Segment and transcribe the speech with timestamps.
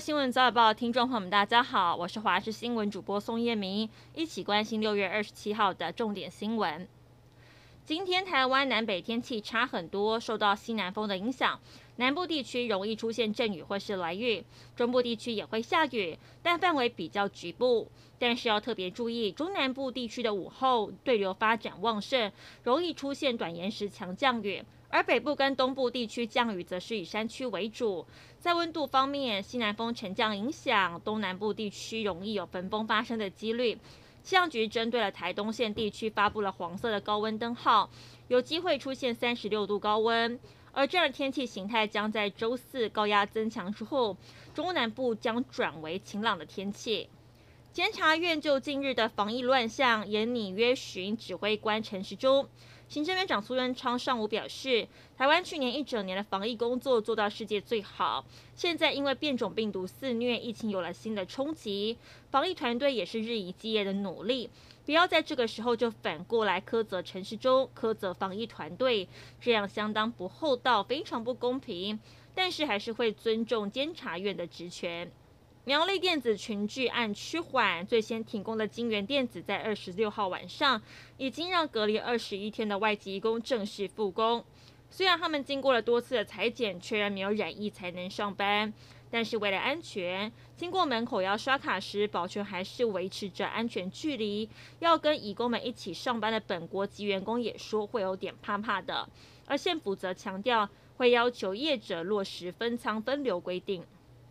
[0.00, 6.86] 新闻早晚报听众朋友们，大家好，我是华视新闻主播宋叶明，一起关心六月二十七号的重点新闻。
[7.84, 11.58] 今天台湾南北天气差很多，受到西南风的影响，
[11.96, 14.44] 南部地区容易出现阵雨或是雷雨，
[14.76, 17.90] 中部地区也会下雨，但范围比较局部。
[18.20, 22.30] 但是要特别注意，中南部地区的午后对流发展旺盛，
[22.62, 24.62] 容易出现短延时强降雨。
[24.90, 28.06] 而北部跟东部地区降雨则是以山区为主。
[28.38, 33.74] 在温度方面，西南风沉降影响，东南部地区容易有焚风发生的几率。
[34.22, 37.88] 气象局针对了台东县地区发布了黄色的高温灯号，
[38.28, 40.38] 有机会出现三十六度高温。
[40.72, 44.16] 而这样的天气形态将在周四高压增强之后，
[44.54, 47.08] 中南部将转为晴朗的天气。
[47.72, 52.48] 监察院就近日的防疫乱象，研拟约询指挥官陈时中。
[52.88, 58.24] 行政院长苏贞昌上午表示，台湾去年一整年的防疫工作做到世界最好。
[58.54, 61.98] 现在因为变种病毒肆虐，疫情有了新的冲击，
[62.30, 64.48] 防疫团队也是日以继夜的努力。
[64.86, 69.06] 不要在这个时候就反过来苛责陈时中、苛责防疫团队，
[69.38, 72.00] 这样相当不厚道，非常不公平。
[72.34, 75.10] 但是还是会尊重监察院的职权。
[75.68, 80.80] 苗栗电子群聚案趋缓，最先停工的金元电子在二十六号晚上
[81.18, 84.42] 已经让隔离二十一天的外籍工正式复工。
[84.88, 88.72] 虽然他们经过了多次的裁检，确认没有染疫才能上班，
[89.10, 94.48] 但是为了安全，经过门口要刷卡时，保全还是维持着安全距离。
[94.78, 99.06] 要跟义工们一起上班的本国籍员工也说会有点怕怕的，
[99.44, 103.84] 而县府则强调会要求业者落实分仓分流规定。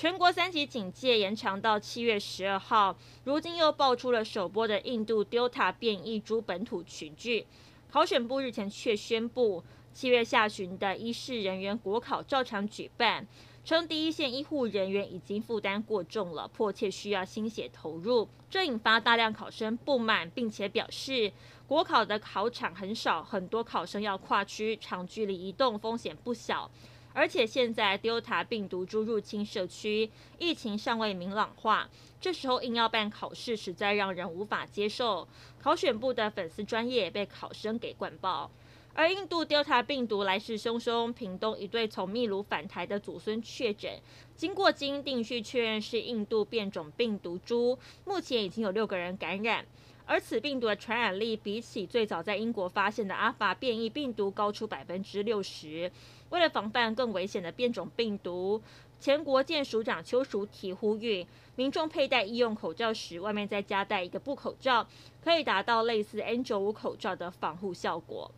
[0.00, 7.44] 全国三级警戒延长到七月十二号，如今又爆出了首波的印度 Delta 变异株本土群聚。
[7.90, 13.26] 考选部日前却宣布，七月下旬的医事人员国考照常举办，
[13.64, 18.28] 称第一线医护人员已经负担过重了，迫切需要心血投入。
[18.48, 21.32] 这引发大量考生不满，并且表示
[21.66, 26.70] 国考的考场很少，很多考生要跨区长距离移动，风险不小。
[27.12, 31.88] 而且现在 Delta 病毒株入侵社区，疫情尚未明朗化，
[32.20, 35.26] 这时候硬要办考试，实在让人无法接受。
[35.60, 38.50] 考选部的粉丝专业被考生给灌爆。
[38.98, 43.92] 而印度 Delta 病毒来势汹汹，屏东一对从秘鲁返台的祖孙确诊，
[44.34, 49.64] 经过基因定序确认是印度变种病毒株，目前已经有六个人感染。
[50.04, 55.92] 而此病毒的传染力比起最早在英国发现的阿法变异病毒高出百分之六十。
[56.30, 58.60] 为了防范更危险的变种病毒，
[58.98, 64.88] 前国健署长邱淑媞呼吁民众佩戴医用口罩时，外面再加戴一个布口罩，
[65.22, 68.28] 可以达到类似 N95 口罩的防护效果。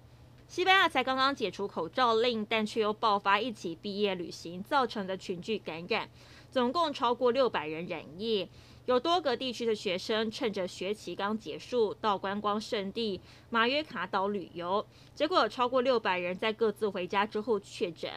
[0.50, 6.11] 西班牙才刚刚解除口罩令，但却又爆发一起毕业旅行造成的群聚感染，
[6.50, 8.49] 总共超过六百人染疫。
[8.87, 14.84] 有多个地区的学生趁着学期刚结束，到观光胜地马约卡岛旅游，
[15.15, 18.10] 结果有超过六百人在各自回家之后确诊，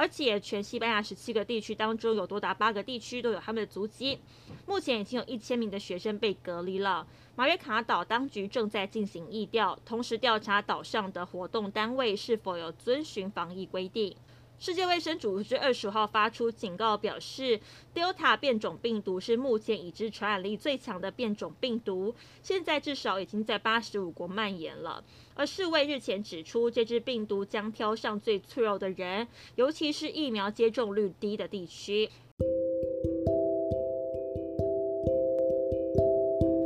[0.00, 4.18] 而且全西班牙十七个地区当中，有多达八个地区都有他们的足迹。
[4.64, 7.06] 目前已经有一千名的学生被隔离了。
[7.36, 14.16] 马约卡岛当局正在进行议调，同时调查岛上的活动单位是否有遵循防疫规定。
[14.60, 17.58] 世界卫生组织二十号发出警告，表示
[17.94, 25.02] Delta 变种病毒是目前已知传染力最强的变种病毒，现在至少已经在八十五国蔓延了。
[25.34, 32.10] 而世卫日前指出，这支病毒将挑上最脆弱的人，尤其是疫苗接种率低的地区。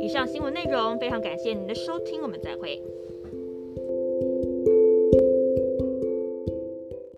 [0.01, 2.83] 以上新闻内容非常感谢您的收听，我们再会。